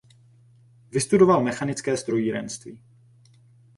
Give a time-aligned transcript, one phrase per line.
[0.91, 2.79] Vystudoval mechanické strojírenství.